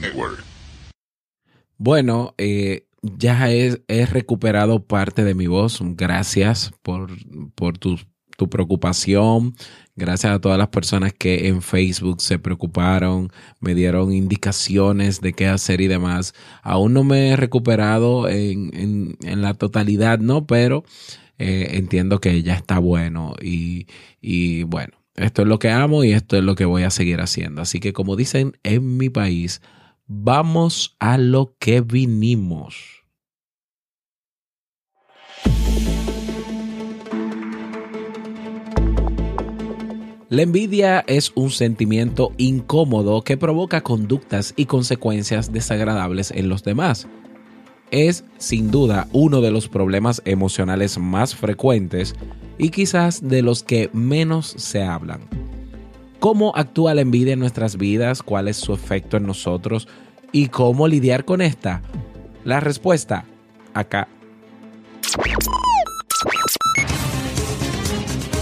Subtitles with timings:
[0.00, 0.44] Network.
[1.76, 5.78] Bueno, eh, ya he, recuperado parte de mi voz.
[5.80, 7.10] Gracias por,
[7.54, 7.98] por tu,
[8.36, 9.54] tu, preocupación.
[9.94, 15.46] Gracias a todas las personas que en Facebook se preocuparon, me dieron indicaciones de qué
[15.46, 16.34] hacer y demás.
[16.62, 20.46] Aún no me he recuperado en, en, en la totalidad, ¿no?
[20.46, 20.84] Pero
[21.38, 23.86] eh, entiendo que ya está bueno y,
[24.20, 27.20] y bueno, esto es lo que amo y esto es lo que voy a seguir
[27.20, 27.62] haciendo.
[27.62, 29.60] Así que como dicen en mi país,
[30.06, 32.98] vamos a lo que vinimos.
[40.30, 47.08] La envidia es un sentimiento incómodo que provoca conductas y consecuencias desagradables en los demás.
[47.90, 52.14] Es sin duda uno de los problemas emocionales más frecuentes
[52.58, 55.20] y quizás de los que menos se hablan.
[56.18, 58.22] ¿Cómo actúa la envidia en nuestras vidas?
[58.22, 59.86] ¿Cuál es su efecto en nosotros?
[60.32, 61.80] ¿Y cómo lidiar con esta?
[62.44, 63.24] La respuesta,
[63.72, 64.08] acá.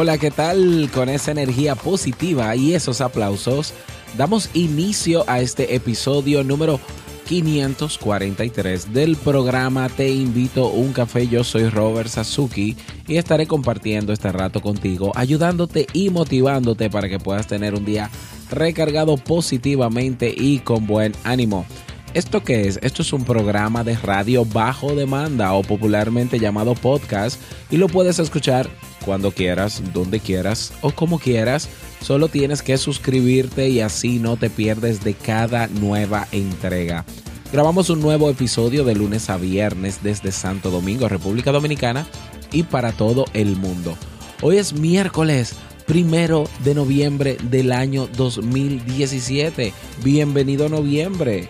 [0.00, 0.88] Hola, ¿qué tal?
[0.94, 3.74] Con esa energía positiva y esos aplausos,
[4.16, 6.78] damos inicio a este episodio número
[7.26, 11.26] 543 del programa Te invito a un café.
[11.26, 12.76] Yo soy Robert Sasuki
[13.08, 18.08] y estaré compartiendo este rato contigo, ayudándote y motivándote para que puedas tener un día
[18.52, 21.66] recargado positivamente y con buen ánimo.
[22.14, 22.78] ¿Esto qué es?
[22.82, 28.20] Esto es un programa de radio bajo demanda o popularmente llamado podcast y lo puedes
[28.20, 28.70] escuchar
[29.04, 31.68] cuando quieras, donde quieras o como quieras.
[32.00, 37.04] Solo tienes que suscribirte y así no te pierdes de cada nueva entrega.
[37.52, 42.06] Grabamos un nuevo episodio de lunes a viernes desde Santo Domingo, República Dominicana
[42.52, 43.96] y para todo el mundo.
[44.42, 45.54] Hoy es miércoles
[45.86, 49.72] primero de noviembre del año 2017.
[50.04, 51.48] Bienvenido noviembre.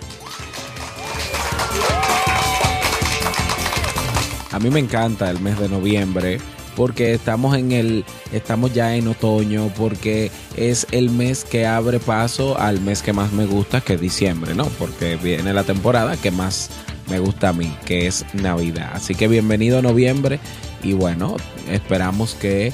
[4.53, 6.39] A mí me encanta el mes de noviembre
[6.79, 12.57] porque estamos en el estamos ya en otoño porque es el mes que abre paso
[12.57, 14.67] al mes que más me gusta que es diciembre, ¿no?
[14.79, 16.71] Porque viene la temporada que más
[17.11, 18.93] me gusta a mí, que es Navidad.
[18.95, 20.39] Así que bienvenido noviembre
[20.81, 21.37] y bueno,
[21.69, 22.73] esperamos que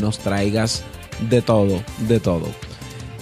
[0.00, 0.82] nos traigas
[1.28, 2.48] de todo, de todo.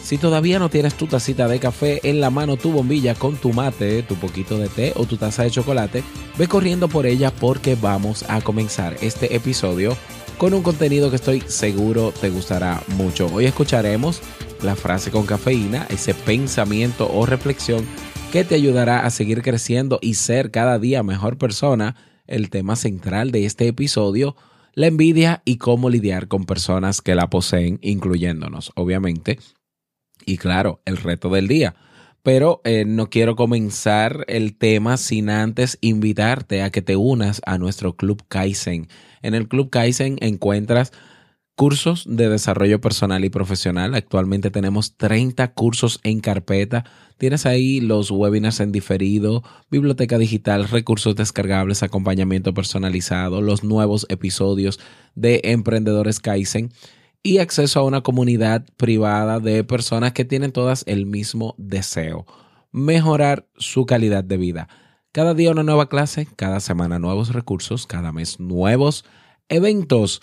[0.01, 3.53] Si todavía no tienes tu tacita de café en la mano, tu bombilla con tu
[3.53, 6.05] mate, tu poquito de té o tu taza de chocolate,
[6.39, 9.97] ve corriendo por ella porque vamos a comenzar este episodio
[10.41, 13.27] con un contenido que estoy seguro te gustará mucho.
[13.27, 14.23] Hoy escucharemos
[14.62, 17.84] la frase con cafeína, ese pensamiento o reflexión
[18.33, 21.95] que te ayudará a seguir creciendo y ser cada día mejor persona.
[22.27, 24.34] El tema central de este episodio,
[24.73, 29.39] la envidia y cómo lidiar con personas que la poseen, incluyéndonos, obviamente
[30.25, 31.75] y claro, el reto del día.
[32.23, 37.59] Pero eh, no quiero comenzar el tema sin antes invitarte a que te unas a
[37.59, 38.89] nuestro Club Kaizen.
[39.23, 40.93] En el Club Kaizen encuentras
[41.61, 43.95] cursos de desarrollo personal y profesional.
[43.95, 46.85] Actualmente tenemos 30 cursos en carpeta.
[47.19, 54.81] Tienes ahí los webinars en diferido, biblioteca digital, recursos descargables, acompañamiento personalizado, los nuevos episodios
[55.15, 56.71] de Emprendedores Kaizen
[57.23, 62.27] y acceso a una comunidad privada de personas que tienen todas el mismo deseo,
[62.72, 64.69] mejorar su calidad de vida.
[65.13, 69.05] Cada día una nueva clase, cada semana nuevos recursos, cada mes nuevos
[69.49, 70.21] eventos.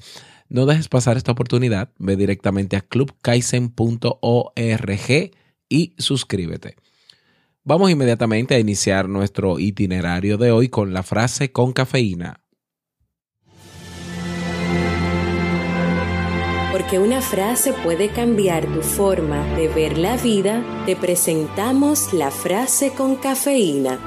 [0.50, 3.72] No dejes pasar esta oportunidad, ve directamente a clubkaisen.org
[5.70, 6.78] y suscríbete.
[7.66, 12.40] Vamos inmediatamente a iniciar nuestro itinerario de hoy con la frase con cafeína.
[16.78, 22.92] Porque una frase puede cambiar tu forma de ver la vida, te presentamos la frase
[22.92, 23.98] con cafeína.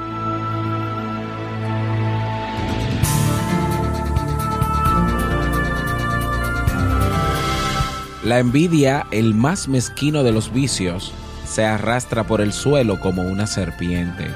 [8.23, 11.13] La envidia, el más mezquino de los vicios,
[11.45, 14.29] se arrastra por el suelo como una serpiente.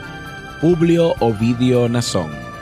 [0.61, 2.54] Publio Ovidio Nazón.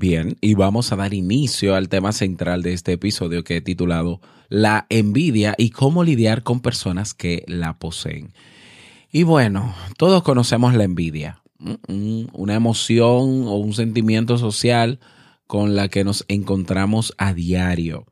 [0.00, 4.22] Bien, y vamos a dar inicio al tema central de este episodio que he titulado
[4.48, 8.32] La envidia y cómo lidiar con personas que la poseen.
[9.12, 11.42] Y bueno, todos conocemos la envidia,
[12.32, 15.00] una emoción o un sentimiento social
[15.46, 18.06] con la que nos encontramos a diario.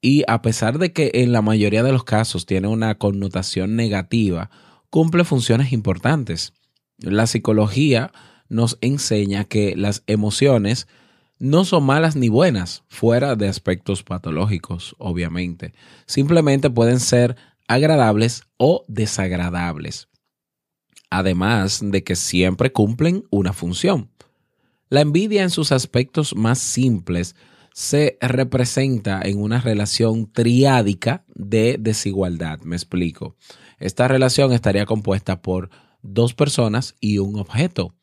[0.00, 4.48] Y a pesar de que en la mayoría de los casos tiene una connotación negativa,
[4.90, 6.52] cumple funciones importantes.
[6.98, 8.12] La psicología
[8.48, 10.86] nos enseña que las emociones
[11.38, 15.74] no son malas ni buenas, fuera de aspectos patológicos, obviamente.
[16.06, 17.36] Simplemente pueden ser
[17.68, 20.08] agradables o desagradables.
[21.10, 24.10] Además de que siempre cumplen una función.
[24.88, 27.34] La envidia en sus aspectos más simples
[27.72, 32.60] se representa en una relación triádica de desigualdad.
[32.60, 33.36] Me explico.
[33.78, 35.68] Esta relación estaría compuesta por
[36.02, 37.94] dos personas y un objeto.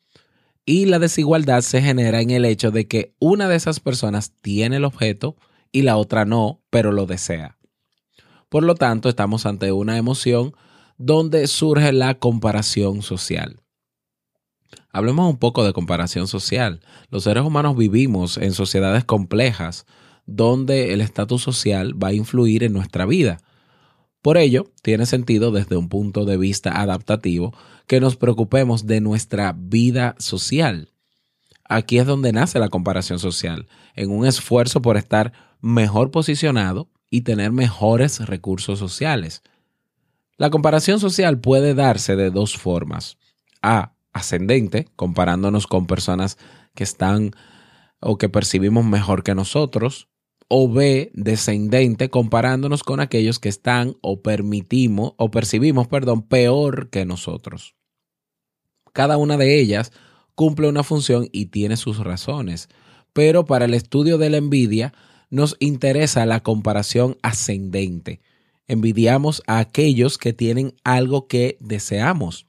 [0.66, 4.76] Y la desigualdad se genera en el hecho de que una de esas personas tiene
[4.76, 5.36] el objeto
[5.72, 7.58] y la otra no, pero lo desea.
[8.48, 10.54] Por lo tanto, estamos ante una emoción
[10.96, 13.60] donde surge la comparación social.
[14.90, 16.80] Hablemos un poco de comparación social.
[17.10, 19.86] Los seres humanos vivimos en sociedades complejas
[20.26, 23.40] donde el estatus social va a influir en nuestra vida.
[24.24, 27.54] Por ello, tiene sentido desde un punto de vista adaptativo
[27.86, 30.88] que nos preocupemos de nuestra vida social.
[31.68, 37.20] Aquí es donde nace la comparación social, en un esfuerzo por estar mejor posicionado y
[37.20, 39.42] tener mejores recursos sociales.
[40.38, 43.18] La comparación social puede darse de dos formas.
[43.60, 46.38] A, ascendente, comparándonos con personas
[46.74, 47.32] que están
[48.00, 50.08] o que percibimos mejor que nosotros,
[50.56, 57.04] o B, descendente, comparándonos con aquellos que están o permitimos o percibimos, perdón, peor que
[57.04, 57.74] nosotros.
[58.92, 59.90] Cada una de ellas
[60.36, 62.68] cumple una función y tiene sus razones,
[63.12, 64.94] pero para el estudio de la envidia
[65.28, 68.20] nos interesa la comparación ascendente.
[68.68, 72.46] Envidiamos a aquellos que tienen algo que deseamos.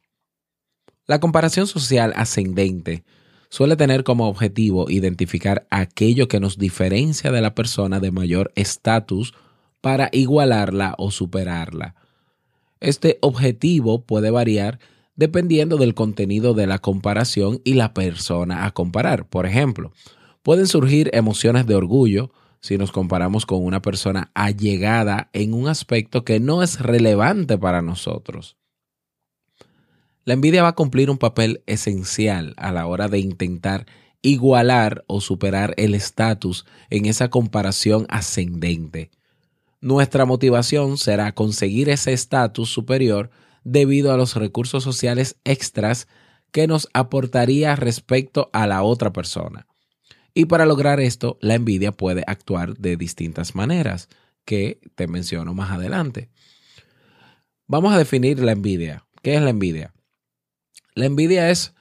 [1.08, 3.04] La comparación social ascendente
[3.56, 9.34] suele tener como objetivo identificar aquello que nos diferencia de la persona de mayor estatus
[9.80, 11.96] para igualarla o superarla.
[12.82, 14.80] Este objetivo puede variar
[15.16, 19.26] dependiendo del contenido de la comparación y la persona a comparar.
[19.26, 19.94] Por ejemplo,
[20.44, 26.26] pueden surgir emociones de orgullo si nos comparamos con una persona allegada en un aspecto
[26.26, 28.58] que no es relevante para nosotros.
[30.26, 33.86] La envidia va a cumplir un papel esencial a la hora de intentar
[34.24, 39.12] igualar o superar el estatus en esa comparación ascendente.
[39.82, 43.30] Nuestra motivación será conseguir ese estatus superior
[43.64, 46.08] debido a los recursos sociales extras
[46.52, 49.68] que nos aportaría respecto a la otra persona.
[50.34, 54.10] Y para lograr esto, la envidia puede actuar de distintas maneras,
[54.44, 56.30] que te menciono más adelante.
[57.68, 59.06] Vamos a definir la envidia.
[59.22, 59.95] ¿Qué es la envidia?
[60.98, 61.74] La envidia es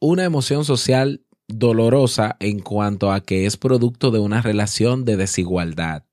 [0.00, 6.04] una emoción social dolorosa en cuanto a que es producto de una relación de desigualdad.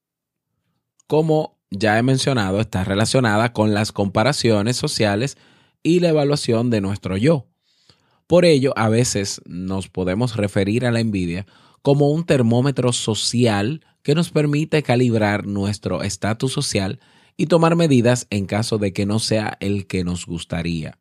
[1.07, 5.35] Como ya he mencionado, está relacionada con las comparaciones sociales
[5.81, 7.47] y la evaluación de nuestro yo.
[8.27, 11.47] Por ello, a veces nos podemos referir a la envidia
[11.81, 16.99] como un termómetro social que nos permite calibrar nuestro estatus social
[17.35, 20.99] y tomar medidas en caso de que no sea el que nos gustaría.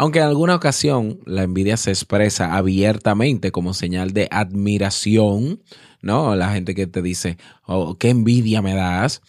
[0.00, 5.60] Aunque en alguna ocasión la envidia se expresa abiertamente como señal de admiración,
[6.02, 6.36] ¿no?
[6.36, 7.36] La gente que te dice,
[7.66, 9.22] oh, qué envidia me das.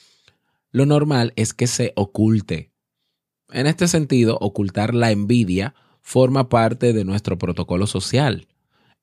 [0.72, 2.72] Lo normal es que se oculte.
[3.52, 5.74] En este sentido, ocultar la envidia
[6.04, 8.48] forma parte de nuestro protocolo social.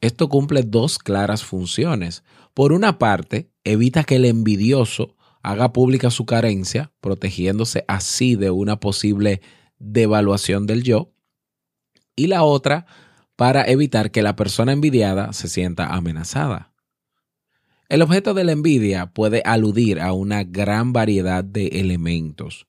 [0.00, 2.22] Esto cumple dos claras funciones.
[2.54, 8.78] Por una parte, evita que el envidioso haga pública su carencia, protegiéndose así de una
[8.78, 9.40] posible
[9.80, 11.15] devaluación del yo
[12.16, 12.86] y la otra
[13.36, 16.72] para evitar que la persona envidiada se sienta amenazada.
[17.88, 22.66] El objeto de la envidia puede aludir a una gran variedad de elementos.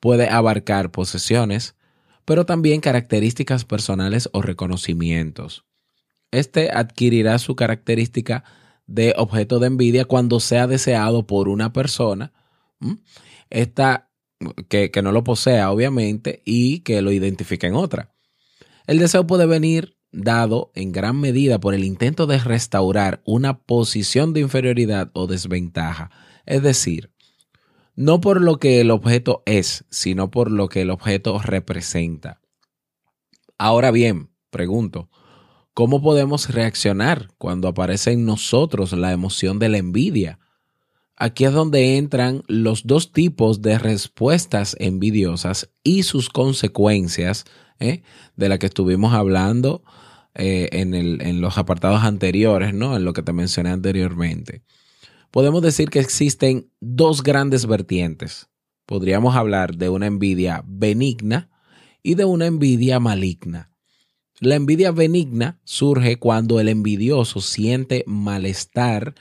[0.00, 1.76] Puede abarcar posesiones,
[2.24, 5.64] pero también características personales o reconocimientos.
[6.32, 8.42] Este adquirirá su característica
[8.86, 12.32] de objeto de envidia cuando sea deseado por una persona,
[14.68, 18.15] que, que no lo posea obviamente y que lo identifique en otra.
[18.86, 24.32] El deseo puede venir dado en gran medida por el intento de restaurar una posición
[24.32, 26.10] de inferioridad o desventaja.
[26.46, 27.10] Es decir,
[27.96, 32.40] no por lo que el objeto es, sino por lo que el objeto representa.
[33.58, 35.08] Ahora bien, pregunto,
[35.74, 40.38] ¿cómo podemos reaccionar cuando aparece en nosotros la emoción de la envidia?
[41.16, 47.46] Aquí es donde entran los dos tipos de respuestas envidiosas y sus consecuencias,
[47.80, 48.02] ¿eh?
[48.36, 49.82] de la que estuvimos hablando
[50.34, 52.96] eh, en, en los apartados anteriores, ¿no?
[52.96, 54.62] En lo que te mencioné anteriormente.
[55.30, 58.48] Podemos decir que existen dos grandes vertientes.
[58.86, 61.50] Podríamos hablar de una envidia benigna
[62.02, 63.70] y de una envidia maligna.
[64.40, 69.14] La envidia benigna surge cuando el envidioso siente malestar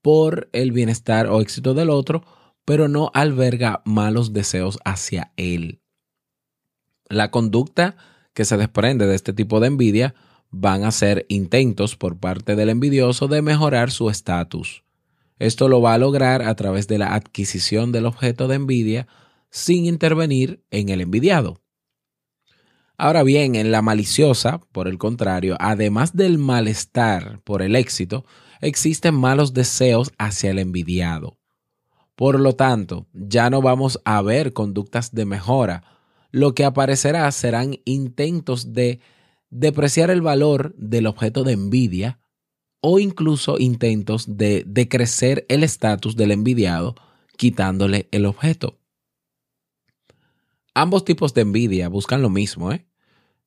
[0.00, 2.24] por el bienestar o éxito del otro,
[2.64, 5.79] pero no alberga malos deseos hacia él.
[7.10, 7.96] La conducta
[8.34, 10.14] que se desprende de este tipo de envidia
[10.50, 14.84] van a ser intentos por parte del envidioso de mejorar su estatus.
[15.40, 19.08] Esto lo va a lograr a través de la adquisición del objeto de envidia
[19.50, 21.60] sin intervenir en el envidiado.
[22.96, 28.24] Ahora bien, en la maliciosa, por el contrario, además del malestar por el éxito,
[28.60, 31.38] existen malos deseos hacia el envidiado.
[32.14, 35.82] Por lo tanto, ya no vamos a ver conductas de mejora.
[36.30, 39.00] Lo que aparecerá serán intentos de
[39.50, 42.20] depreciar el valor del objeto de envidia
[42.80, 46.94] o incluso intentos de decrecer el estatus del envidiado
[47.36, 48.78] quitándole el objeto.
[50.74, 52.86] Ambos tipos de envidia buscan lo mismo, ¿eh?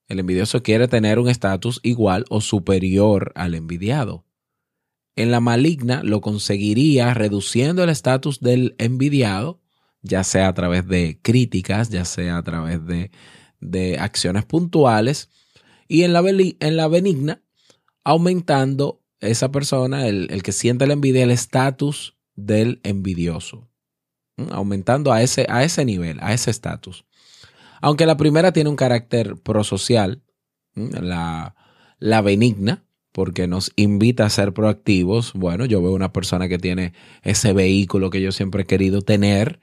[0.08, 4.26] El envidioso quiere tener un estatus igual o superior al envidiado.
[5.16, 9.62] En la maligna lo conseguiría reduciendo el estatus del envidiado,
[10.04, 15.30] ya sea a través de críticas, ya sea a través de, acciones puntuales,
[15.88, 17.42] y en la, en la benigna
[18.04, 23.70] aumentando esa persona, el, el que siente la envidia, el estatus del envidioso,
[24.52, 27.06] aumentando a ese, a ese nivel, a ese estatus.
[27.82, 30.22] Aunque la primera tiene un carácter prosocial,
[30.76, 31.56] la,
[32.00, 32.84] la benigna,
[33.14, 35.34] porque nos invita a ser proactivos.
[35.34, 39.60] Bueno, yo veo una persona que tiene ese vehículo que yo siempre he querido tener,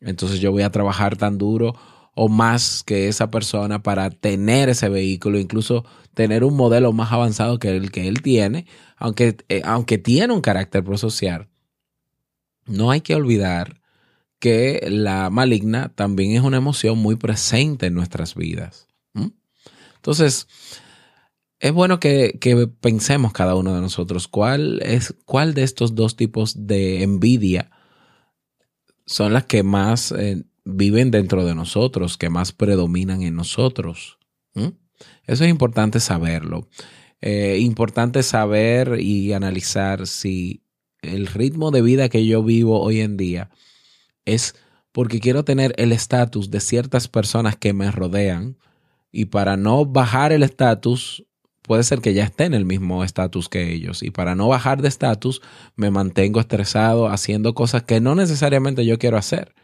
[0.00, 1.74] entonces yo voy a trabajar tan duro
[2.14, 7.58] o más que esa persona para tener ese vehículo, incluso tener un modelo más avanzado
[7.58, 8.66] que el que él tiene,
[8.96, 11.48] aunque, eh, aunque tiene un carácter prosocial.
[12.66, 13.80] No hay que olvidar
[14.38, 18.88] que la maligna también es una emoción muy presente en nuestras vidas.
[19.96, 20.48] Entonces,
[21.60, 22.36] es bueno que,
[22.80, 27.70] pensemos cada uno de nosotros cuál es cuál de estos dos tipos de envidia
[29.06, 34.18] son las que más eh, viven dentro de nosotros, que más predominan en nosotros.
[34.54, 36.68] Eso es importante saberlo.
[37.20, 40.62] Eh, importante saber y analizar si
[41.02, 43.50] el ritmo de vida que yo vivo hoy en día
[44.24, 44.54] es
[44.92, 48.58] porque quiero tener el estatus de ciertas personas que me rodean
[49.10, 51.24] y para no bajar el estatus,
[51.62, 54.82] puede ser que ya esté en el mismo estatus que ellos y para no bajar
[54.82, 55.40] de estatus
[55.76, 59.54] me mantengo estresado haciendo cosas que no necesariamente yo quiero hacer,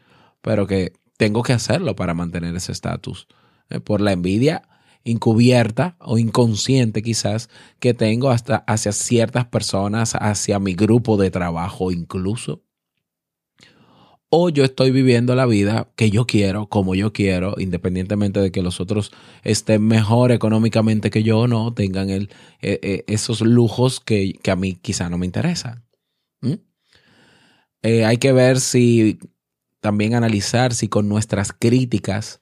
[0.40, 3.26] pero que tengo que hacerlo para mantener ese estatus.
[3.70, 4.62] Eh, por la envidia
[5.04, 7.48] encubierta o inconsciente quizás
[7.80, 12.62] que tengo hasta hacia ciertas personas, hacia mi grupo de trabajo incluso
[14.30, 18.62] o yo estoy viviendo la vida que yo quiero, como yo quiero, independientemente de que
[18.62, 19.10] los otros
[19.42, 22.28] estén mejor económicamente que yo o no, tengan eh,
[22.60, 25.84] eh, esos lujos que, a mí quizá no me interesan.
[27.82, 29.18] Eh, hay que ver si,
[29.80, 32.40] también analizar si con nuestras críticas,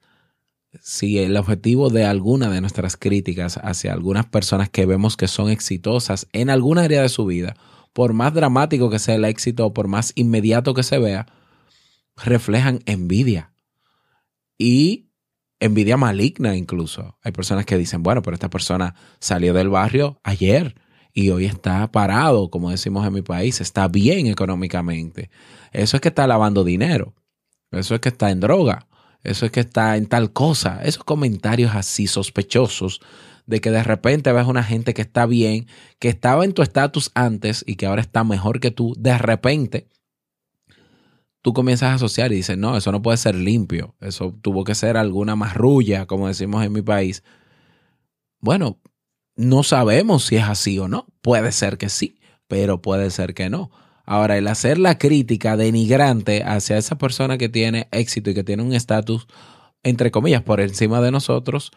[0.81, 5.51] si el objetivo de alguna de nuestras críticas hacia algunas personas que vemos que son
[5.51, 7.55] exitosas en alguna área de su vida,
[7.93, 11.27] por más dramático que sea el éxito o por más inmediato que se vea,
[12.17, 13.53] reflejan envidia
[14.59, 15.11] y
[15.61, 17.19] envidia maligna incluso.
[17.23, 20.75] Hay personas que dicen, bueno, pero esta persona salió del barrio ayer
[21.13, 25.31] y hoy está parado, como decimos en mi país, está bien económicamente.
[25.73, 27.15] Eso es que está lavando dinero,
[27.71, 28.87] eso es que está en droga,
[29.23, 30.81] eso es que está en tal cosa.
[30.85, 33.01] Esos comentarios así sospechosos
[33.47, 35.67] de que de repente ves una gente que está bien,
[35.99, 39.89] que estaba en tu estatus antes y que ahora está mejor que tú, de repente
[41.47, 44.75] tú comienzas a asociar y dices, no, eso no puede ser limpio, eso tuvo que
[44.75, 47.23] ser alguna marrulla, como decimos en mi país.
[48.41, 48.81] Bueno,
[49.37, 51.07] no sabemos si es así o no.
[51.23, 53.71] Puede ser que sí, pero puede ser que no.
[54.05, 58.65] Ahora, el hacer la crítica denigrante hacia esa persona que tiene éxito y que tiene
[58.65, 59.29] un estatus,
[59.85, 61.71] entre comillas, por encima de nosotros,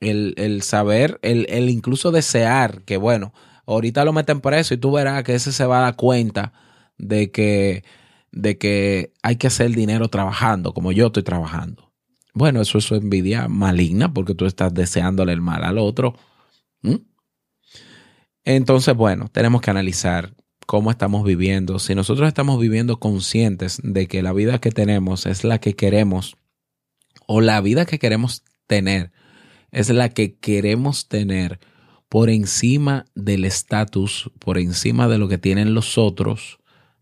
[0.00, 3.32] El, el saber, el, el incluso desear que, bueno,
[3.66, 6.52] ahorita lo meten preso y tú verás que ese se va a dar cuenta
[6.98, 7.84] de que,
[8.32, 11.92] de que hay que hacer dinero trabajando, como yo estoy trabajando.
[12.34, 16.14] Bueno, eso es envidia maligna porque tú estás deseándole el mal al otro.
[18.44, 20.34] Entonces, bueno, tenemos que analizar
[20.66, 21.78] cómo estamos viviendo.
[21.78, 26.36] Si nosotros estamos viviendo conscientes de que la vida que tenemos es la que queremos
[27.26, 29.12] o la vida que queremos tener
[29.70, 31.60] es la que queremos tener
[32.08, 36.58] por encima del estatus, por encima de lo que tienen los otros,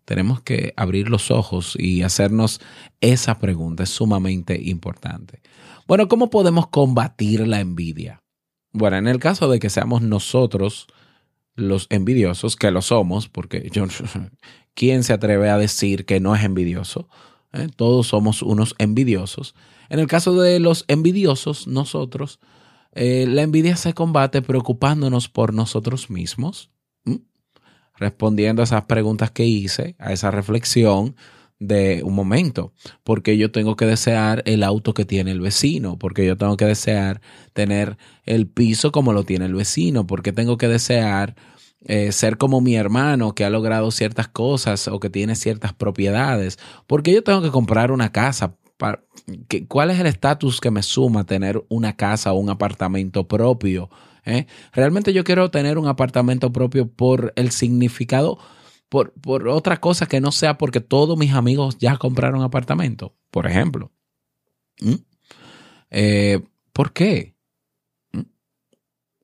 [0.06, 2.60] tenemos que abrir los ojos y hacernos
[3.00, 3.82] esa pregunta.
[3.82, 5.42] Es sumamente importante.
[5.86, 8.22] Bueno, ¿cómo podemos combatir la envidia?
[8.72, 10.86] Bueno, en el caso de que seamos nosotros
[11.56, 13.86] los envidiosos, que lo somos, porque yo,
[14.74, 17.08] ¿quién se atreve a decir que no es envidioso?
[17.52, 17.68] ¿Eh?
[17.74, 19.54] Todos somos unos envidiosos.
[19.88, 22.38] En el caso de los envidiosos, nosotros,
[22.92, 26.70] eh, la envidia se combate preocupándonos por nosotros mismos,
[27.98, 31.16] respondiendo a esas preguntas que hice, a esa reflexión
[31.58, 32.72] de un momento,
[33.02, 36.66] porque yo tengo que desear el auto que tiene el vecino, porque yo tengo que
[36.66, 37.20] desear
[37.54, 41.34] tener el piso como lo tiene el vecino, porque tengo que desear
[41.88, 46.58] eh, ser como mi hermano que ha logrado ciertas cosas o que tiene ciertas propiedades,
[46.86, 48.56] porque yo tengo que comprar una casa.
[49.68, 53.88] ¿Cuál es el estatus que me suma tener una casa o un apartamento propio?
[54.26, 54.46] ¿Eh?
[54.72, 58.38] Realmente yo quiero tener un apartamento propio por el significado,
[58.88, 63.46] por, por otra cosa que no sea porque todos mis amigos ya compraron apartamento, por
[63.46, 63.92] ejemplo.
[64.80, 64.94] ¿Mm?
[65.90, 66.40] Eh,
[66.72, 67.36] ¿Por qué?
[68.12, 68.20] ¿Mm?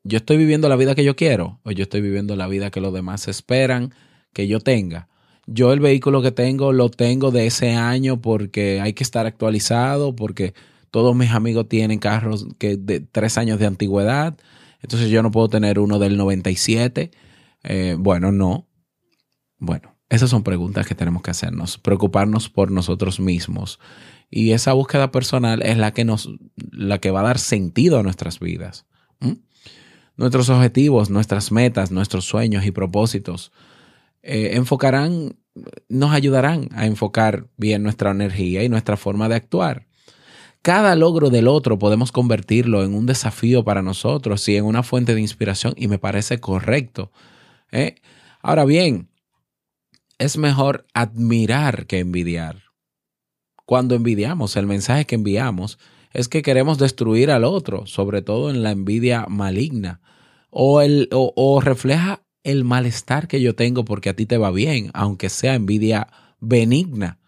[0.05, 2.81] ¿Yo estoy viviendo la vida que yo quiero o yo estoy viviendo la vida que
[2.81, 3.93] los demás esperan
[4.33, 5.09] que yo tenga?
[5.47, 10.15] Yo el vehículo que tengo lo tengo de ese año porque hay que estar actualizado,
[10.15, 10.55] porque
[10.91, 14.37] todos mis amigos tienen carros que de tres años de antigüedad.
[14.83, 17.11] Entonces yo no puedo tener uno del 97.
[17.65, 18.69] Eh, bueno, no.
[19.59, 23.79] Bueno, esas son preguntas que tenemos que hacernos, preocuparnos por nosotros mismos.
[24.29, 26.29] Y esa búsqueda personal es la que nos,
[26.73, 28.87] la que va a dar sentido a nuestras vidas.
[30.17, 33.53] Nuestros objetivos, nuestras metas, nuestros sueños y propósitos
[34.23, 35.37] eh, enfocarán,
[35.89, 39.87] nos ayudarán a enfocar bien nuestra energía y nuestra forma de actuar.
[40.63, 45.13] Cada logro del otro podemos convertirlo en un desafío para nosotros y en una fuente
[45.13, 47.11] de inspiración y me parece correcto.
[47.73, 47.97] ¿eh?
[48.41, 49.11] Ahora bien,
[50.19, 52.63] es mejor admirar que envidiar.
[53.67, 55.81] Cuando envidiamos, el mensaje que enviamos
[56.13, 60.01] es que queremos destruir al otro, sobre todo en la envidia maligna,
[60.49, 64.91] o, el, o refleja el malestar que yo tengo porque a ti te va bien,
[64.95, 67.19] aunque sea envidia benigna.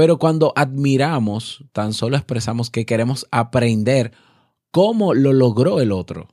[0.00, 4.12] Pero cuando admiramos, tan solo expresamos que queremos aprender
[4.70, 6.28] cómo lo logró el otro.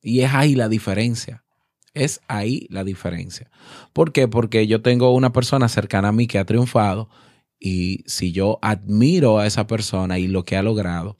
[0.00, 1.44] Y es ahí la diferencia.
[1.92, 3.50] Es ahí la diferencia.
[3.92, 4.26] ¿Por qué?
[4.26, 7.10] Porque yo tengo una persona cercana a mí que ha triunfado
[7.60, 11.18] y si yo admiro a esa persona y lo que ha logrado,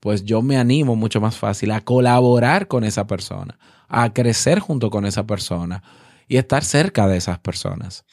[0.00, 3.56] pues yo me animo mucho más fácil a colaborar con esa persona,
[3.86, 5.80] a crecer junto con esa persona
[6.26, 8.04] y estar cerca de esas personas.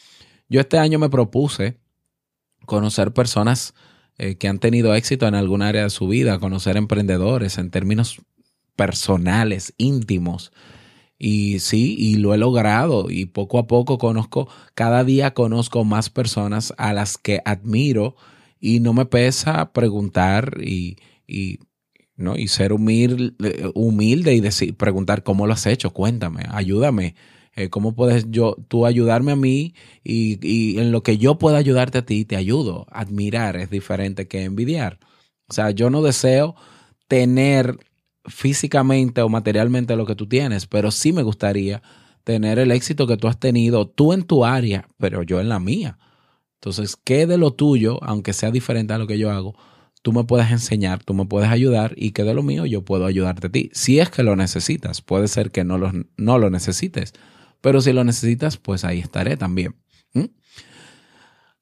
[0.48, 1.84] Yo este año me propuse
[2.66, 3.74] conocer personas
[4.18, 8.22] eh, que han tenido éxito en algún área de su vida, conocer emprendedores en términos
[8.76, 10.52] personales, íntimos.
[11.18, 16.10] Y sí, y lo he logrado y poco a poco conozco, cada día conozco más
[16.10, 18.16] personas a las que admiro
[18.60, 21.60] y no me pesa preguntar y, y,
[22.18, 22.36] ¿no?
[22.36, 27.16] y ser humilde, humilde y decir, preguntar cómo lo has hecho, cuéntame, ayúdame,
[27.56, 32.00] eh, ¿Cómo puedes yo, tú ayudarme a mí y, en lo que yo pueda ayudarte
[32.00, 32.86] a ti, te ayudo?
[32.92, 35.00] Admirar es diferente que envidiar.
[35.48, 36.56] O sea, yo no deseo
[37.08, 37.78] tener
[38.26, 41.82] físicamente o materialmente lo que tú tienes, pero sí me gustaría
[42.26, 45.60] tener el éxito que tú has tenido, tú en tu área, pero yo en la
[45.60, 45.98] mía.
[46.56, 49.56] Entonces, ¿qué de lo tuyo, aunque sea diferente a lo que yo hago,
[50.02, 53.06] tú me puedes enseñar, tú me puedes ayudar y que de lo mío yo puedo
[53.06, 53.70] ayudarte a ti?
[53.74, 57.14] Si es que lo necesitas, puede ser que no lo, no lo necesites,
[57.66, 59.76] pero si lo necesitas, pues ahí estaré también.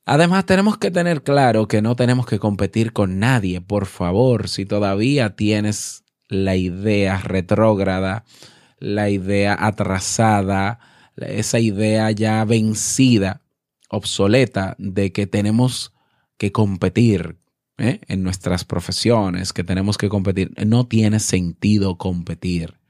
[0.03, 3.61] Además, tenemos que tener claro que no tenemos que competir con nadie.
[3.61, 8.25] Por favor, si todavía tienes la idea retrógrada,
[8.79, 10.79] la idea atrasada,
[11.15, 13.41] esa idea ya vencida,
[13.87, 15.93] obsoleta, de que tenemos
[16.37, 17.37] que competir
[17.77, 18.01] ¿eh?
[18.09, 22.82] en nuestras profesiones, que tenemos que competir, no tiene sentido competir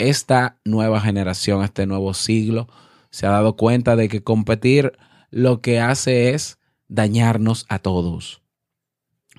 [0.00, 2.68] esta nueva generación, este nuevo siglo,
[3.10, 4.92] se ha dado cuenta de que competir
[5.30, 6.58] lo que hace es
[6.88, 8.42] dañarnos a todos.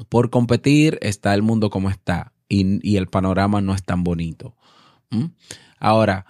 [0.07, 4.55] Por competir está el mundo como está y, el panorama no es tan bonito.
[5.79, 6.25] Ahora,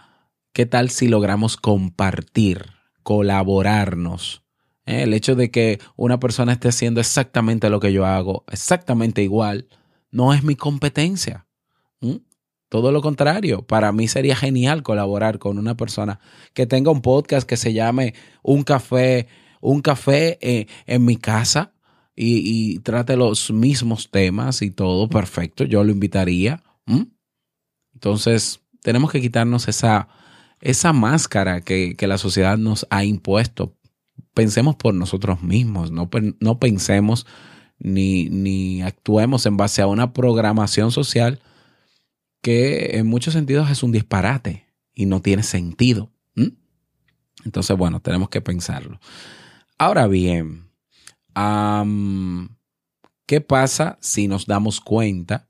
[0.54, 2.68] ¿qué tal si logramos compartir,
[3.04, 4.44] colaborarnos?
[4.86, 5.04] ¿Eh?
[5.04, 9.68] El hecho de que una persona esté haciendo exactamente lo que yo hago, exactamente igual,
[10.10, 11.48] no es mi competencia.
[12.72, 16.22] Todo lo contrario, para mí sería genial colaborar con una persona
[16.54, 19.28] que tenga un podcast que se llame Un café,
[19.60, 21.74] un café eh, en mi casa
[22.16, 26.64] y, trate los mismos temas y todo, perfecto, yo lo invitaría.
[27.94, 30.08] Entonces, tenemos que quitarnos esa,
[30.62, 33.76] esa máscara que, la sociedad nos ha impuesto.
[34.34, 37.28] Pensemos por nosotros mismos, no, no pensemos
[37.80, 41.42] ni, ni actuemos en base a una programación social
[42.42, 46.12] que en muchos sentidos es un disparate y no tiene sentido.
[47.46, 49.00] Entonces, bueno, tenemos que pensarlo.
[49.78, 50.70] Ahora bien,
[53.26, 55.48] ¿qué pasa si nos damos cuenta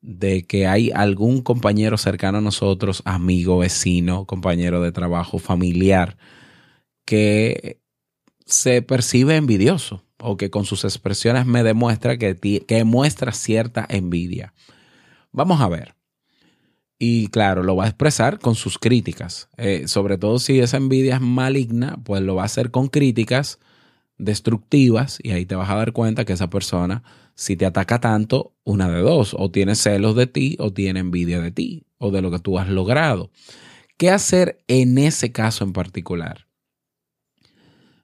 [0.00, 6.18] de que hay algún compañero cercano a nosotros, amigo, vecino, compañero de trabajo, familiar,
[7.04, 7.80] que
[8.46, 14.52] se percibe envidioso o que con sus expresiones me demuestra que, que muestra cierta envidia?
[15.32, 15.94] Vamos a ver.
[17.06, 19.50] Y claro, lo va a expresar con sus críticas.
[19.58, 23.58] Eh, sobre todo si esa envidia es maligna, pues lo va a hacer con críticas
[24.16, 27.02] destructivas y ahí te vas a dar cuenta que esa persona,
[27.34, 31.42] si te ataca tanto, una de dos, o tiene celos de ti o tiene envidia
[31.42, 33.30] de ti o de lo que tú has logrado.
[33.98, 36.46] ¿Qué hacer en ese caso en particular?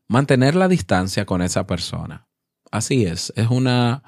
[0.08, 2.28] Mantener la distancia con esa persona.
[2.70, 4.02] Así es, es una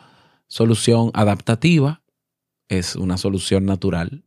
[0.48, 2.01] solución adaptativa,
[2.78, 4.24] es una solución natural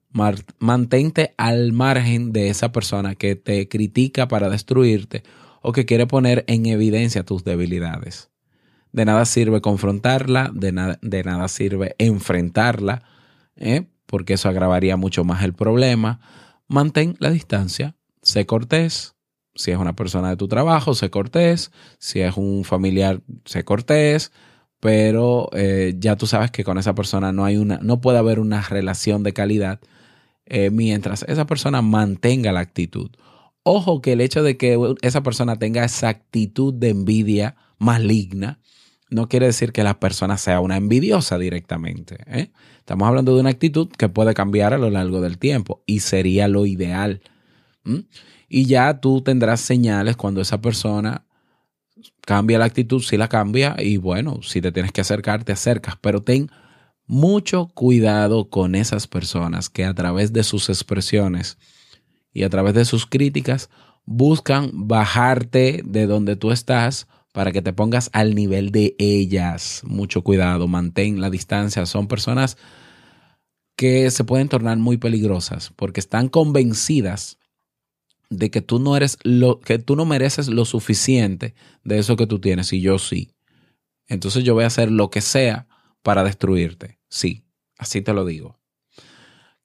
[0.59, 5.23] mantente al margen de esa persona que te critica para destruirte
[5.61, 8.29] o que quiere poner en evidencia tus debilidades.
[8.93, 13.03] De nada sirve confrontarla, de, de nada sirve enfrentarla,
[13.57, 13.87] ¿eh?
[14.05, 16.21] porque eso agravaría mucho más el problema.
[16.67, 19.15] Mantén la distancia, sé cortés.
[19.53, 21.71] Si es una persona de tu trabajo, sé cortés.
[21.97, 24.31] Si es un familiar, sé cortés
[24.85, 28.39] pero eh, ya tú sabes que con esa persona no hay una, no puede haber
[28.39, 29.79] una relación de calidad
[30.45, 33.09] eh, mientras esa persona mantenga la actitud.
[33.63, 38.59] Ojo que el hecho de que esa persona tenga esa actitud de envidia maligna
[39.09, 42.17] no quiere decir que la persona sea una envidiosa directamente.
[42.27, 42.51] ¿eh?
[42.77, 46.47] Estamos hablando de una actitud que puede cambiar a lo largo del tiempo y sería
[46.47, 47.21] lo ideal.
[48.47, 51.25] Y ya tú tendrás señales cuando esa persona
[52.25, 55.95] cambia la actitud, si la cambia, y bueno, si te tienes que acercar, te acercas,
[56.01, 56.49] pero ten
[57.07, 61.57] mucho cuidado con esas personas que a través de sus expresiones
[62.33, 63.69] y a través de sus críticas
[64.05, 69.81] buscan bajarte de donde tú estás para que te pongas al nivel de ellas.
[69.85, 71.85] Mucho cuidado, mantén la distancia.
[71.85, 72.57] Son personas
[73.75, 77.37] que se pueden tornar muy peligrosas porque están convencidas
[78.29, 82.27] de que tú no eres lo que tú no mereces lo suficiente de eso que
[82.27, 83.31] tú tienes y yo sí.
[84.07, 85.67] Entonces yo voy a hacer lo que sea
[86.03, 86.99] para destruirte.
[87.09, 87.43] Sí,
[87.77, 88.59] así te lo digo.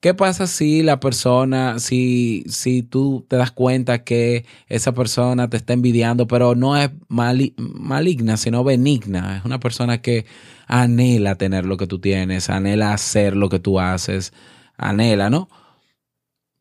[0.01, 5.59] ¿Qué pasa si la persona, si, si tú te das cuenta que esa persona te
[5.59, 9.37] está envidiando, pero no es maligna, sino benigna?
[9.37, 10.25] Es una persona que
[10.67, 14.33] anhela tener lo que tú tienes, anhela hacer lo que tú haces,
[14.79, 15.51] anhela, ¿no?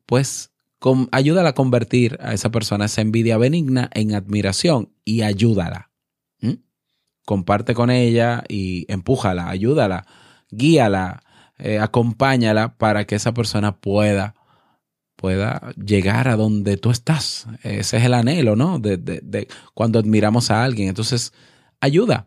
[0.04, 0.49] Pues
[1.12, 5.90] ayúdala a convertir a esa persona, esa envidia benigna, en admiración y ayúdala
[7.30, 10.04] comparte con ella y empújala, ayúdala,
[10.50, 11.22] guíala,
[11.58, 14.34] eh, acompáñala para que esa persona pueda,
[15.14, 17.46] pueda llegar a donde tú estás.
[17.62, 18.80] Ese es el anhelo, ¿no?
[18.80, 20.88] De, cuando admiramos a alguien.
[20.88, 21.32] Entonces,
[21.80, 22.26] ayuda.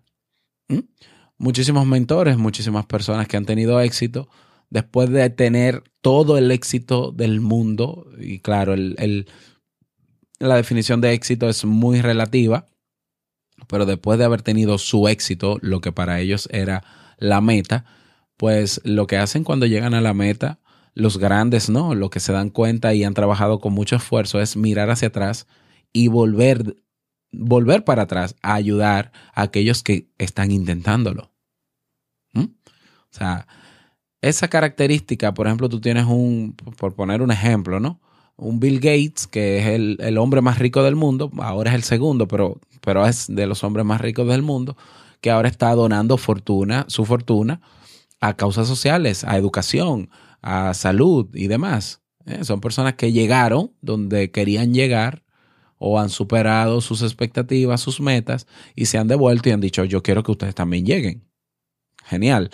[1.37, 4.29] Muchísimos mentores, muchísimas personas que han tenido éxito,
[4.73, 9.27] después de tener todo el éxito del mundo, y claro, el,
[10.39, 12.65] la definición de éxito es muy relativa,
[13.67, 16.83] pero después de haber tenido su éxito, lo que para ellos era
[17.19, 17.85] la meta,
[18.35, 20.59] pues lo que hacen cuando llegan a la meta,
[20.95, 24.57] los grandes no, lo que se dan cuenta y han trabajado con mucho esfuerzo es
[24.57, 25.45] mirar hacia atrás
[25.93, 26.77] y volver,
[27.31, 31.31] volver para atrás a ayudar a aquellos que están intentándolo.
[32.33, 32.45] ¿Mm?
[32.45, 33.45] O sea,
[34.23, 37.99] esa característica, por ejemplo, tú tienes un, por poner un ejemplo, ¿no?
[38.35, 42.27] un Bill Gates, que es el, hombre más rico del mundo, ahora es el segundo,
[42.27, 44.75] pero, pero es de los hombres más ricos del mundo,
[45.21, 47.61] que ahora está donando fortuna, su fortuna
[48.19, 50.09] a causas sociales, a educación,
[50.41, 52.01] a salud y demás.
[52.25, 55.23] Eh, son personas que llegaron donde querían llegar
[55.77, 60.01] o han superado sus expectativas, sus metas y se han devuelto y han dicho, yo
[60.01, 61.23] quiero que ustedes también lleguen.
[62.05, 62.49] Genial.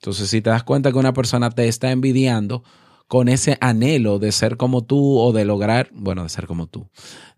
[0.00, 2.64] Entonces, si te das cuenta que una persona te está envidiando
[3.06, 6.88] con ese anhelo de ser como tú o de lograr, bueno, de ser como tú,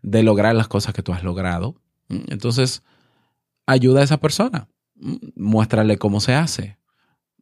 [0.00, 1.74] de lograr las cosas que tú has logrado,
[2.08, 2.84] entonces
[3.66, 4.68] ayuda a esa persona.
[5.34, 6.78] Muéstrale cómo se hace.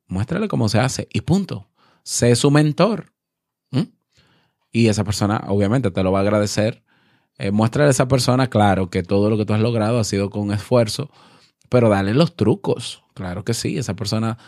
[0.06, 1.68] Muéstrale cómo se hace y punto.
[2.02, 3.12] Sé su mentor.
[4.72, 6.83] Y esa persona obviamente te lo va a agradecer.
[7.37, 10.30] Eh, muéstrale a esa persona, claro, que todo lo que tú has logrado ha sido
[10.30, 11.11] con esfuerzo,
[11.68, 13.02] pero dale los trucos.
[13.14, 14.38] Claro que sí, esa persona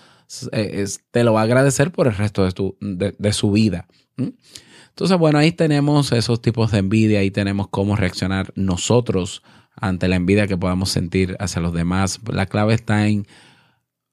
[0.53, 2.45] eh, te lo va a agradecer por el resto
[2.81, 3.87] de, de, su vida.
[4.16, 9.42] Entonces, bueno, ahí tenemos esos tipos de envidia, ahí tenemos cómo reaccionar nosotros
[9.75, 12.21] ante la envidia que podamos sentir hacia los demás.
[12.31, 13.27] La clave está en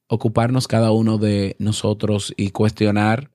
[0.08, 3.29] ocuparnos cada uno de nosotros y cuestionar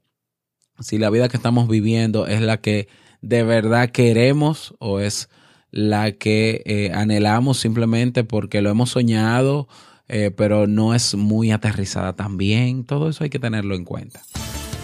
[0.81, 2.89] si la vida que estamos viviendo es la que
[3.21, 5.29] de verdad queremos o es
[5.71, 9.69] la que eh, anhelamos simplemente porque lo hemos soñado
[10.15, 12.85] eh, pero no es muy aterrizada también.
[12.85, 14.23] Todo eso hay que tenerlo en cuenta.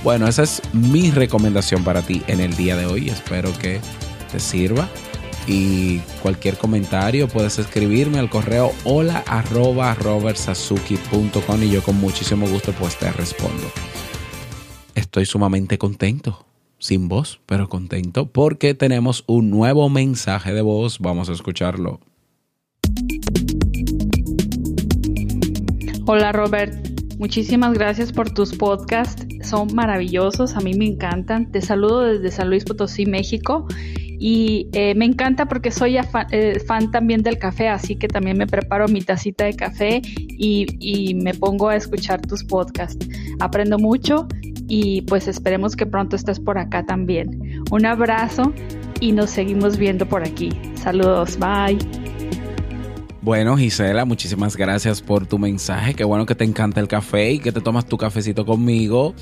[0.03, 3.11] Bueno, esa es mi recomendación para ti en el día de hoy.
[3.11, 3.79] Espero que
[4.33, 4.89] te sirva.
[5.47, 12.73] Y cualquier comentario puedes escribirme al correo hola arroba robertsazuki.com y yo con muchísimo gusto
[12.73, 13.71] pues te respondo.
[14.97, 16.45] Estoy sumamente contento,
[16.81, 20.99] sin voz, pero contento porque tenemos un nuevo mensaje de voz.
[20.99, 22.01] Vamos a escucharlo.
[26.13, 26.75] Hola Robert,
[27.19, 31.53] muchísimas gracias por tus podcasts, son maravillosos, a mí me encantan.
[31.53, 33.69] Te saludo desde San Luis Potosí, México.
[34.19, 38.49] Y eh, me encanta porque soy eh, fan, también del café, así que también me
[38.49, 43.09] preparo mi tacita de café y, y me pongo a escuchar tus podcasts.
[43.39, 44.27] Aprendo mucho
[44.67, 47.63] y pues esperemos que pronto estés por acá también.
[47.71, 48.53] Un abrazo
[48.99, 50.51] y nos seguimos viendo por aquí.
[50.75, 52.00] Saludos, bye.
[53.23, 55.93] Bueno, Gisela, muchísimas gracias por tu mensaje.
[55.93, 59.15] Qué bueno que te encanta el café y que te tomas tu cafecito conmigo.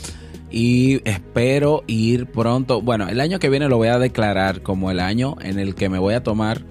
[0.52, 2.80] Y espero ir pronto.
[2.80, 5.88] Bueno, el año que viene lo voy a declarar como el año en el que
[5.88, 6.62] me voy a tomar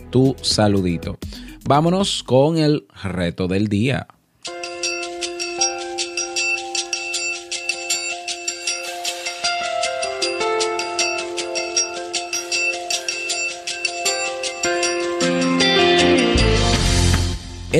[0.09, 1.17] tu saludito.
[1.65, 4.07] Vámonos con el reto del día.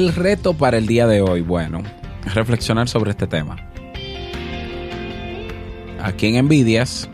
[0.01, 1.83] El reto para el día de hoy, bueno,
[2.33, 3.57] reflexionar sobre este tema.
[6.01, 7.07] ¿A quién envidias?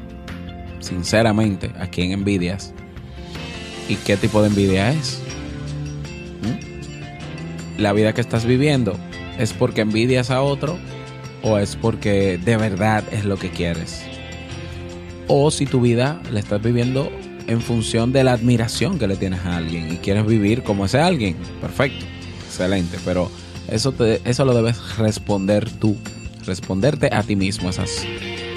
[0.80, 2.73] Sinceramente, ¿a quién envidias?
[3.89, 5.21] ¿Y qué tipo de envidia es?
[6.41, 7.82] ¿Mm?
[7.82, 8.97] ¿La vida que estás viviendo
[9.38, 10.78] es porque envidias a otro
[11.43, 14.02] o es porque de verdad es lo que quieres?
[15.28, 17.12] O si tu vida la estás viviendo
[17.47, 21.02] en función de la admiración que le tienes a alguien y quieres vivir como ese
[21.02, 22.06] alguien, perfecto
[22.58, 23.30] excelente, pero
[23.67, 23.93] eso,
[24.26, 25.96] eso lo debes responder tú,
[26.43, 28.04] responderte a ti mismo esas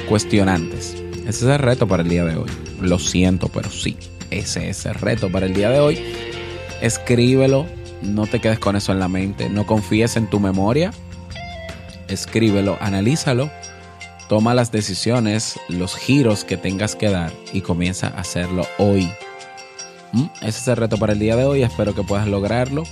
[0.08, 0.94] cuestionantes.
[1.26, 2.48] Ese es el reto para el día de hoy.
[2.80, 3.98] Lo siento, pero sí,
[4.30, 5.98] ese es el reto para el día de hoy.
[6.80, 7.66] Escríbelo,
[8.00, 10.92] no te quedes con eso en la mente, no confíes en tu memoria.
[12.08, 13.50] Escríbelo, analízalo,
[14.30, 19.12] toma las decisiones, los giros que tengas que dar y comienza a hacerlo hoy.
[20.12, 20.26] ¿Mm?
[20.40, 22.84] Ese es el reto para el día de hoy, espero que puedas lograrlo.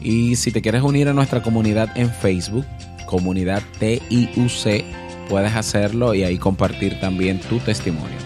[0.00, 2.64] Y si te quieres unir a nuestra comunidad en Facebook,
[3.06, 4.84] comunidad TIUC,
[5.28, 8.16] puedes hacerlo y ahí compartir también tu testimonio.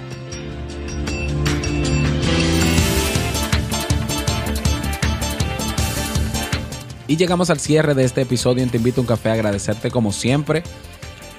[7.08, 10.12] Y llegamos al cierre de este episodio Te invito a un café a agradecerte como
[10.12, 10.62] siempre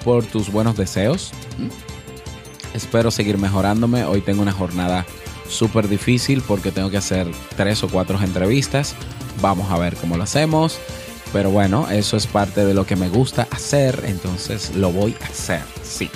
[0.03, 1.31] por tus buenos deseos.
[2.73, 4.03] Espero seguir mejorándome.
[4.03, 5.05] Hoy tengo una jornada
[5.47, 8.95] súper difícil porque tengo que hacer tres o cuatro entrevistas.
[9.41, 10.79] Vamos a ver cómo lo hacemos.
[11.33, 15.25] Pero bueno, eso es parte de lo que me gusta hacer, entonces lo voy a
[15.25, 16.09] hacer, sí.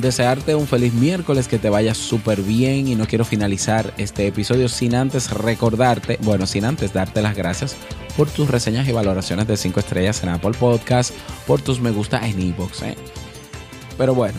[0.00, 4.68] desearte un feliz miércoles, que te vaya súper bien y no quiero finalizar este episodio
[4.68, 7.74] sin antes recordarte, bueno, sin antes darte las gracias
[8.14, 11.14] por tus reseñas y valoraciones de 5 estrellas en Apple Podcast,
[11.46, 12.82] por tus me gusta en iVoox.
[12.82, 12.94] ¿eh?
[13.96, 14.38] Pero bueno,